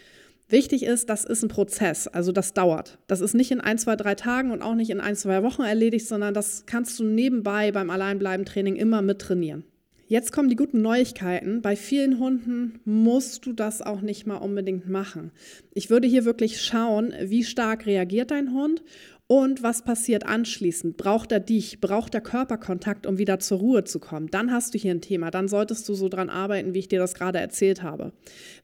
Wichtig 0.49 0.83
ist, 0.85 1.09
das 1.09 1.25
ist 1.25 1.43
ein 1.43 1.49
Prozess, 1.49 2.07
also 2.07 2.31
das 2.31 2.53
dauert. 2.53 2.99
Das 3.07 3.21
ist 3.21 3.35
nicht 3.35 3.51
in 3.51 3.61
ein, 3.61 3.79
zwei, 3.79 3.97
drei 3.97 4.15
Tagen 4.15 4.51
und 4.51 4.63
auch 4.63 4.75
nicht 4.75 4.91
in 4.91 5.01
ein, 5.01 5.17
zwei 5.17 5.43
Wochen 5.43 5.63
erledigt, 5.63 6.07
sondern 6.07 6.35
das 6.35 6.65
kannst 6.67 6.99
du 6.99 7.05
nebenbei 7.05 7.73
beim 7.73 7.89
Alleinbleiben-Training 7.89 8.77
immer 8.77 9.01
mit 9.01 9.21
trainieren. 9.21 9.65
Jetzt 10.07 10.33
kommen 10.33 10.51
die 10.51 10.57
guten 10.57 10.83
Neuigkeiten. 10.83 11.63
Bei 11.63 11.77
vielen 11.77 12.19
Hunden 12.19 12.79
musst 12.85 13.47
du 13.47 13.55
das 13.55 13.81
auch 13.81 14.03
nicht 14.03 14.27
mal 14.27 14.37
unbedingt 14.37 14.87
machen. 14.87 15.33
Ich 15.73 15.89
würde 15.89 16.07
hier 16.07 16.27
wirklich 16.27 16.61
schauen, 16.61 17.15
wie 17.23 17.43
stark 17.43 17.87
reagiert 17.87 18.31
dein 18.31 18.53
Hund 18.53 18.83
und 19.27 19.63
was 19.63 19.83
passiert 19.83 20.27
anschließend? 20.27 20.99
Braucht 20.99 21.33
er 21.33 21.41
dich? 21.41 21.81
Braucht 21.81 22.15
er 22.15 22.21
Körperkontakt, 22.21 23.07
um 23.07 23.17
wieder 23.17 23.39
zur 23.39 23.59
Ruhe 23.59 23.85
zu 23.85 23.99
kommen? 23.99 24.29
Dann 24.31 24.53
hast 24.53 24.75
du 24.75 24.79
hier 24.79 24.91
ein 24.91 25.01
Thema. 25.01 25.31
Dann 25.31 25.49
solltest 25.49 25.89
du 25.89 25.95
so 25.95 26.11
dran 26.11 26.29
arbeiten, 26.29 26.75
wie 26.75 26.81
ich 26.81 26.89
dir 26.89 26.99
das 26.99 27.15
gerade 27.15 27.39
erzählt 27.39 27.83
habe. 27.83 28.13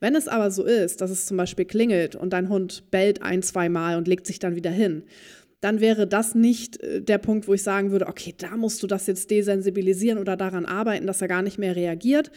Wenn 0.01 0.15
es 0.15 0.29
aber 0.29 0.51
so 0.51 0.65
ist, 0.65 1.01
dass 1.01 1.11
es 1.11 1.25
zum 1.25 1.39
Beispiel 1.39 1.65
klingelt 1.65 2.15
und 2.15 2.35
dein 2.35 2.51
Hund 2.51 2.91
bellt 2.91 3.23
ein, 3.23 3.43
zwei 3.43 3.71
Mal 3.71 3.97
und 3.97 4.07
legt 4.07 4.27
sich 4.27 4.39
dann 4.39 4.55
wieder 4.55 4.71
hin, 4.71 5.05
dann 5.61 5.81
wäre 5.81 6.07
das 6.07 6.35
nicht 6.35 6.83
äh, 6.83 7.03
der 7.03 7.19
Punkt, 7.19 7.49
wo 7.49 7.55
ich 7.55 7.63
sagen 7.63 7.91
würde, 7.91 8.09
okay, 8.09 8.35
da 8.37 8.57
musst 8.57 8.83
du 8.83 8.87
das 8.87 9.07
jetzt 9.07 9.31
desensibilisieren 9.31 10.19
oder 10.19 10.37
daran 10.37 10.67
arbeiten, 10.67 11.07
dass 11.07 11.23
er 11.23 11.29
gar 11.29 11.43
nicht 11.43 11.59
mehr 11.59 11.77
reagiert, 11.77 12.31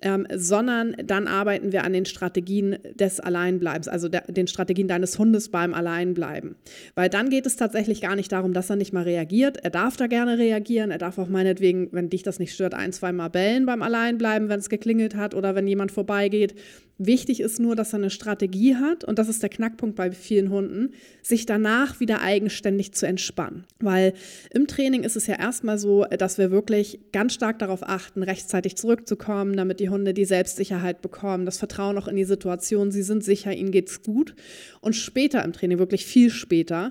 ähm, 0.00 0.26
sondern 0.32 0.94
dann 1.04 1.26
arbeiten 1.26 1.72
wir 1.72 1.82
an 1.82 1.92
den 1.92 2.04
Strategien 2.04 2.78
des 2.94 3.18
Alleinbleibens, 3.18 3.88
also 3.88 4.08
der, 4.08 4.22
den 4.22 4.46
Strategien 4.46 4.86
deines 4.86 5.18
Hundes 5.18 5.48
beim 5.48 5.74
Alleinbleiben. 5.74 6.54
Weil 6.94 7.08
dann 7.08 7.30
geht 7.30 7.46
es 7.46 7.56
tatsächlich 7.56 8.00
gar 8.00 8.14
nicht 8.14 8.30
darum, 8.30 8.52
dass 8.52 8.70
er 8.70 8.76
nicht 8.76 8.92
mal 8.92 9.02
reagiert. 9.02 9.58
Er 9.64 9.70
darf 9.70 9.96
da 9.96 10.06
gerne 10.06 10.38
reagieren. 10.38 10.92
Er 10.92 10.98
darf 10.98 11.18
auch 11.18 11.28
meinetwegen, 11.28 11.88
wenn 11.90 12.10
dich 12.10 12.22
das 12.22 12.38
nicht 12.38 12.54
stört, 12.54 12.74
ein, 12.74 12.92
zwei 12.92 13.12
Mal 13.12 13.28
bellen 13.28 13.66
beim 13.66 13.82
Alleinbleiben, 13.82 14.48
wenn 14.48 14.60
es 14.60 14.68
geklingelt 14.68 15.16
hat 15.16 15.34
oder 15.34 15.56
wenn 15.56 15.66
jemand 15.66 15.90
vorbeigeht. 15.90 16.54
Wichtig 17.00 17.38
ist 17.38 17.60
nur, 17.60 17.76
dass 17.76 17.92
er 17.92 18.00
eine 18.00 18.10
Strategie 18.10 18.74
hat, 18.74 19.04
und 19.04 19.20
das 19.20 19.28
ist 19.28 19.40
der 19.40 19.50
Knackpunkt 19.50 19.94
bei 19.94 20.10
vielen 20.10 20.50
Hunden, 20.50 20.90
sich 21.22 21.46
danach 21.46 22.00
wieder 22.00 22.22
eigenständig 22.22 22.92
zu 22.92 23.06
entspannen. 23.06 23.64
Weil 23.78 24.14
im 24.52 24.66
Training 24.66 25.04
ist 25.04 25.14
es 25.14 25.28
ja 25.28 25.38
erstmal 25.38 25.78
so, 25.78 26.04
dass 26.04 26.38
wir 26.38 26.50
wirklich 26.50 26.98
ganz 27.12 27.34
stark 27.34 27.60
darauf 27.60 27.84
achten, 27.84 28.24
rechtzeitig 28.24 28.76
zurückzukommen, 28.76 29.56
damit 29.56 29.78
die 29.78 29.90
Hunde 29.90 30.12
die 30.12 30.24
Selbstsicherheit 30.24 31.00
bekommen, 31.00 31.46
das 31.46 31.58
Vertrauen 31.58 31.96
auch 31.98 32.08
in 32.08 32.16
die 32.16 32.24
Situation, 32.24 32.90
sie 32.90 33.02
sind 33.02 33.22
sicher, 33.22 33.52
ihnen 33.52 33.70
geht's 33.70 34.02
gut. 34.02 34.34
Und 34.80 34.96
später 34.96 35.44
im 35.44 35.52
Training, 35.52 35.78
wirklich 35.78 36.04
viel 36.04 36.30
später, 36.30 36.90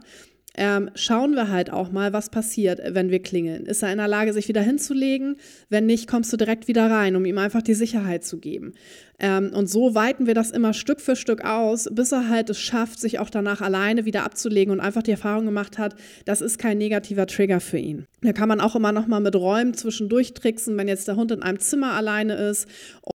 ähm, 0.57 0.89
schauen 0.95 1.35
wir 1.35 1.49
halt 1.49 1.71
auch 1.71 1.91
mal, 1.91 2.13
was 2.13 2.29
passiert, 2.29 2.81
wenn 2.89 3.11
wir 3.11 3.21
klingeln. 3.21 3.65
Ist 3.65 3.83
er 3.83 3.91
in 3.91 3.99
der 3.99 4.07
Lage, 4.07 4.33
sich 4.33 4.47
wieder 4.47 4.61
hinzulegen? 4.61 5.37
Wenn 5.69 5.85
nicht, 5.85 6.07
kommst 6.07 6.33
du 6.33 6.37
direkt 6.37 6.67
wieder 6.67 6.89
rein, 6.89 7.15
um 7.15 7.25
ihm 7.25 7.37
einfach 7.37 7.61
die 7.61 7.75
Sicherheit 7.75 8.23
zu 8.23 8.39
geben. 8.39 8.73
Ähm, 9.19 9.51
und 9.53 9.67
so 9.67 9.95
weiten 9.95 10.27
wir 10.27 10.35
das 10.35 10.51
immer 10.51 10.73
Stück 10.73 11.01
für 11.01 11.15
Stück 11.15 11.43
aus, 11.43 11.87
bis 11.91 12.11
er 12.11 12.29
halt 12.29 12.49
es 12.49 12.59
schafft, 12.59 12.99
sich 12.99 13.17
auch 13.17 13.31
danach 13.31 13.61
alleine 13.61 14.05
wieder 14.05 14.23
abzulegen 14.23 14.71
und 14.71 14.79
einfach 14.79 15.01
die 15.01 15.11
Erfahrung 15.11 15.45
gemacht 15.45 15.79
hat, 15.79 15.95
das 16.25 16.41
ist 16.41 16.59
kein 16.59 16.77
negativer 16.77 17.25
Trigger 17.25 17.59
für 17.59 17.79
ihn. 17.79 18.05
Da 18.21 18.33
kann 18.33 18.49
man 18.49 18.61
auch 18.61 18.75
immer 18.75 18.91
noch 18.91 19.07
mal 19.07 19.19
mit 19.19 19.35
Räumen 19.35 19.73
zwischendurch 19.73 20.33
tricksen, 20.33 20.77
wenn 20.77 20.87
jetzt 20.87 21.07
der 21.07 21.15
Hund 21.15 21.31
in 21.31 21.41
einem 21.41 21.59
Zimmer 21.59 21.93
alleine 21.93 22.35
ist 22.35 22.67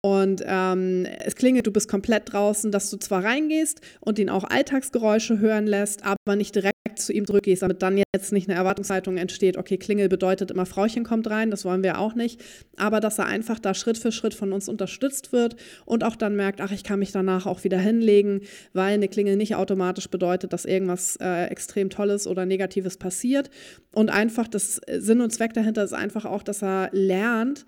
und 0.01 0.41
ähm, 0.45 1.05
es 1.25 1.35
klingelt, 1.35 1.67
du 1.67 1.71
bist 1.71 1.89
komplett 1.89 2.31
draußen, 2.31 2.71
dass 2.71 2.89
du 2.89 2.97
zwar 2.97 3.23
reingehst 3.25 3.81
und 3.99 4.19
ihn 4.19 4.29
auch 4.29 4.45
Alltagsgeräusche 4.45 5.39
hören 5.39 5.67
lässt, 5.67 6.05
aber 6.05 6.37
nicht 6.37 6.55
direkt 6.55 6.78
zu 6.97 7.13
ihm 7.13 7.27
zurückgehst, 7.27 7.61
damit 7.61 7.81
dann 7.81 8.01
jetzt 8.15 8.31
nicht 8.31 8.49
eine 8.49 8.57
Erwartungshaltung 8.57 9.17
entsteht, 9.17 9.57
okay, 9.57 9.77
Klingel 9.77 10.09
bedeutet 10.09 10.51
immer 10.51 10.65
Frauchen 10.65 11.03
kommt 11.03 11.29
rein, 11.29 11.51
das 11.51 11.65
wollen 11.65 11.83
wir 11.83 11.99
auch 11.99 12.15
nicht, 12.15 12.41
aber 12.77 12.99
dass 12.99 13.19
er 13.19 13.25
einfach 13.25 13.59
da 13.59 13.73
Schritt 13.73 13.97
für 13.97 14.11
Schritt 14.11 14.33
von 14.33 14.53
uns 14.53 14.67
unterstützt 14.69 15.31
wird 15.31 15.55
und 15.85 16.03
auch 16.03 16.15
dann 16.15 16.35
merkt, 16.35 16.61
ach, 16.61 16.71
ich 16.71 16.83
kann 16.83 16.99
mich 16.99 17.11
danach 17.11 17.45
auch 17.45 17.63
wieder 17.63 17.77
hinlegen, 17.77 18.41
weil 18.73 18.93
eine 18.93 19.07
Klingel 19.07 19.35
nicht 19.35 19.55
automatisch 19.55 20.09
bedeutet, 20.09 20.53
dass 20.53 20.65
irgendwas 20.65 21.17
äh, 21.17 21.45
extrem 21.45 21.89
Tolles 21.89 22.25
oder 22.27 22.45
Negatives 22.45 22.97
passiert. 22.97 23.49
Und 23.93 24.09
einfach 24.09 24.47
das 24.47 24.81
Sinn 24.97 25.21
und 25.21 25.31
Zweck 25.31 25.53
dahinter 25.53 25.83
ist 25.83 25.93
einfach 25.93 26.25
auch, 26.25 26.43
dass 26.43 26.63
er 26.63 26.89
lernt, 26.93 27.65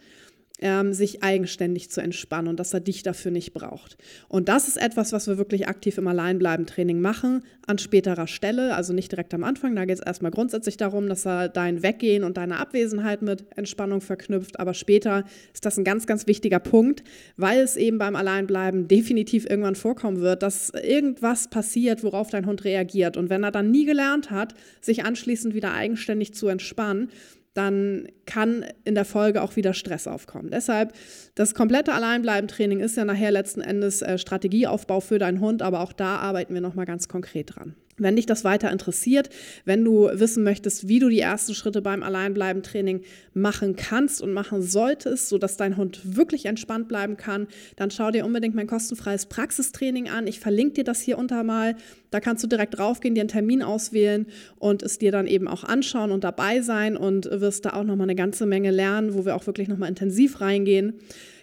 ähm, 0.62 0.94
sich 0.94 1.24
eigenständig 1.24 1.90
zu 1.90 2.02
entspannen 2.02 2.48
und 2.48 2.60
dass 2.60 2.74
er 2.74 2.80
dich 2.80 3.04
dafür 3.04 3.32
nicht 3.32 3.54
braucht. 3.54 3.98
Und 4.30 4.48
das 4.48 4.68
ist 4.68 4.78
etwas, 4.78 5.12
was 5.12 5.28
wir 5.28 5.38
wirklich 5.38 5.68
aktiv 5.68 5.98
im 5.98 6.08
Alleinbleiben-Training 6.08 7.02
machen, 7.02 7.44
an 7.66 7.80
späterer 7.80 8.28
Stelle, 8.28 8.76
also 8.76 8.94
nicht 8.94 9.12
direkt 9.12 9.34
am 9.34 9.44
Anfang. 9.44 9.76
Da 9.76 9.86
geht 9.86 9.98
es 9.98 10.06
erstmal 10.06 10.32
grundsätzlich 10.32 10.78
darum, 10.78 11.10
dass 11.10 11.26
er 11.26 11.50
dein 11.50 11.82
Weggehen 11.84 12.24
und 12.24 12.38
deine 12.38 12.60
Abwesenheit 12.60 13.24
mit 13.24 13.46
Entspannung 13.58 14.02
verknüpft. 14.02 14.60
Aber 14.60 14.74
später 14.74 15.26
ist 15.54 15.66
das 15.66 15.78
ein 15.78 15.84
ganz, 15.84 16.06
ganz 16.06 16.28
wichtiger 16.28 16.60
Punkt, 16.60 17.04
weil 17.38 17.62
es 17.62 17.76
eben 17.76 17.98
beim 17.98 18.16
Alleinbleiben 18.16 18.88
definitiv 18.88 19.50
irgendwann 19.50 19.76
vorkommen 19.76 20.22
wird, 20.22 20.44
dass 20.44 20.70
irgendwas 20.70 21.50
passiert, 21.50 22.04
worauf 22.04 22.30
dein 22.30 22.46
Hund 22.46 22.64
reagiert. 22.64 23.18
Und 23.18 23.30
wenn 23.30 23.44
er 23.44 23.52
dann 23.52 23.72
nie 23.72 23.86
gelernt 23.86 24.30
hat, 24.30 24.54
sich 24.80 25.04
anschließend 25.04 25.56
wieder 25.56 25.74
eigenständig 25.74 26.34
zu 26.34 26.48
entspannen, 26.48 27.10
dann 27.54 28.08
kann 28.26 28.66
in 28.86 28.96
der 28.96 29.06
Folge 29.06 29.42
auch 29.42 29.56
wieder 29.56 29.74
Stress 29.74 30.08
aufkommen. 30.08 30.50
Deshalb, 30.52 30.94
das 31.36 31.54
komplette 31.54 31.94
Alleinbleiben-Training 31.94 32.80
ist 32.80 32.98
ja 32.98 33.06
nachher 33.06 33.32
letzten 33.32 33.62
Endes 33.62 34.02
äh, 34.02 34.18
Strategieaufbau 34.18 35.02
für 35.02 35.20
deinen 35.20 35.40
Hund, 35.40 35.62
aber 35.62 35.82
auch 35.82 35.94
da 35.94 36.18
arbeiten 36.18 36.54
wir 36.54 36.62
nochmal 36.62 36.86
ganz 36.86 37.08
konkret 37.08 37.56
dran. 37.56 37.76
Wenn 38.02 38.16
dich 38.16 38.26
das 38.26 38.44
weiter 38.44 38.72
interessiert, 38.72 39.30
wenn 39.66 39.84
du 39.84 40.10
wissen 40.14 40.44
möchtest, 40.44 40.88
wie 40.88 41.00
du 41.00 41.10
die 41.10 41.20
ersten 41.20 41.54
Schritte 41.54 41.82
beim 41.82 42.04
Alleinbleiben-Training 42.04 43.02
machen 43.34 43.76
kannst 43.76 44.22
und 44.22 44.34
machen 44.34 44.62
solltest, 44.62 45.30
sodass 45.30 45.58
dein 45.58 45.78
Hund 45.78 46.02
wirklich 46.04 46.46
entspannt 46.46 46.88
bleiben 46.88 47.18
kann, 47.18 47.48
dann 47.76 47.92
schau 47.92 48.12
dir 48.12 48.26
unbedingt 48.26 48.56
mein 48.56 48.68
kostenfreies 48.68 49.28
Praxistraining 49.28 50.10
an. 50.10 50.28
Ich 50.28 50.40
verlinke 50.40 50.76
dir 50.76 50.84
das 50.84 51.02
hier 51.02 51.18
unter 51.18 51.44
mal. 51.44 51.76
Da 52.10 52.20
kannst 52.20 52.44
du 52.44 52.48
direkt 52.48 52.78
draufgehen, 52.78 53.16
dir 53.16 53.22
einen 53.22 53.30
Termin 53.30 53.64
auswählen 53.64 54.26
und 54.60 54.84
es 54.84 54.98
dir 54.98 55.12
dann 55.12 55.28
eben 55.28 55.48
auch 55.48 55.64
anschauen 55.64 56.12
und 56.12 56.24
dabei 56.24 56.62
sein 56.62 56.98
und 56.98 57.30
wirst 57.32 57.66
da 57.66 57.74
auch 57.74 57.84
nochmal 57.84 58.06
eine 58.06 58.16
ganze 58.16 58.46
Menge 58.46 58.72
lernen, 58.72 59.14
wo 59.14 59.26
wir 59.26 59.36
auch 59.36 59.48
wirklich 59.48 59.68
nochmal 59.68 59.90
intensiv 59.90 60.42
reingehen. 60.42 60.94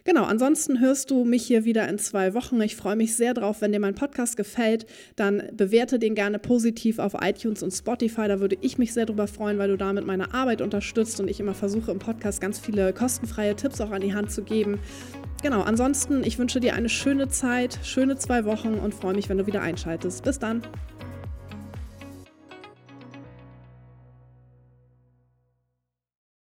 Genau, 0.08 0.24
ansonsten 0.24 0.80
hörst 0.80 1.10
du 1.10 1.26
mich 1.26 1.46
hier 1.46 1.66
wieder 1.66 1.86
in 1.86 1.98
zwei 1.98 2.32
Wochen. 2.32 2.58
Ich 2.62 2.76
freue 2.76 2.96
mich 2.96 3.14
sehr 3.14 3.34
drauf. 3.34 3.60
Wenn 3.60 3.72
dir 3.72 3.78
mein 3.78 3.94
Podcast 3.94 4.38
gefällt, 4.38 4.86
dann 5.16 5.42
bewerte 5.52 5.98
den 5.98 6.14
gerne 6.14 6.38
positiv 6.38 6.98
auf 6.98 7.12
iTunes 7.20 7.62
und 7.62 7.72
Spotify. 7.72 8.26
Da 8.26 8.40
würde 8.40 8.56
ich 8.62 8.78
mich 8.78 8.94
sehr 8.94 9.04
drüber 9.04 9.26
freuen, 9.26 9.58
weil 9.58 9.68
du 9.68 9.76
damit 9.76 10.06
meine 10.06 10.32
Arbeit 10.32 10.62
unterstützt 10.62 11.20
und 11.20 11.28
ich 11.28 11.40
immer 11.40 11.52
versuche 11.52 11.90
im 11.90 11.98
Podcast 11.98 12.40
ganz 12.40 12.58
viele 12.58 12.94
kostenfreie 12.94 13.54
Tipps 13.54 13.82
auch 13.82 13.90
an 13.90 14.00
die 14.00 14.14
Hand 14.14 14.32
zu 14.32 14.44
geben. 14.44 14.80
Genau, 15.42 15.60
ansonsten, 15.60 16.24
ich 16.24 16.38
wünsche 16.38 16.58
dir 16.58 16.72
eine 16.72 16.88
schöne 16.88 17.28
Zeit, 17.28 17.78
schöne 17.82 18.16
zwei 18.16 18.46
Wochen 18.46 18.76
und 18.82 18.94
freue 18.94 19.12
mich, 19.12 19.28
wenn 19.28 19.36
du 19.36 19.46
wieder 19.46 19.60
einschaltest. 19.60 20.24
Bis 20.24 20.38
dann. 20.38 20.62